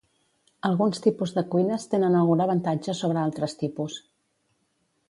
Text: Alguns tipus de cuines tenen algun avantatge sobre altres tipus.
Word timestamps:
Alguns 0.69 1.01
tipus 1.07 1.33
de 1.35 1.43
cuines 1.51 1.85
tenen 1.93 2.17
algun 2.23 2.43
avantatge 2.47 2.97
sobre 3.03 3.23
altres 3.27 3.57
tipus. 3.63 4.01